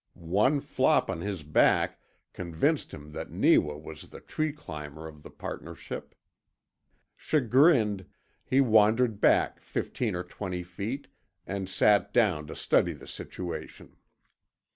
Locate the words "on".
1.11-1.21